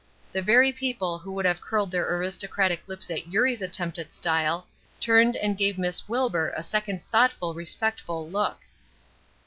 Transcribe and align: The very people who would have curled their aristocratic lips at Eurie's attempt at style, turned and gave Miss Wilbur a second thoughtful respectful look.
The 0.31 0.41
very 0.41 0.71
people 0.71 1.19
who 1.19 1.31
would 1.33 1.45
have 1.45 1.61
curled 1.61 1.91
their 1.91 2.09
aristocratic 2.11 2.81
lips 2.87 3.11
at 3.11 3.27
Eurie's 3.31 3.61
attempt 3.61 3.99
at 3.99 4.11
style, 4.11 4.65
turned 4.99 5.35
and 5.37 5.55
gave 5.55 5.77
Miss 5.77 6.09
Wilbur 6.09 6.51
a 6.55 6.63
second 6.63 7.01
thoughtful 7.11 7.53
respectful 7.53 8.27
look. 8.27 8.61